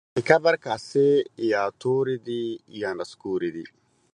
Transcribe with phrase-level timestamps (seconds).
[0.15, 1.07] د کبر کاسې
[1.51, 2.43] يا توري دي
[2.81, 3.65] يا نسکوري دي.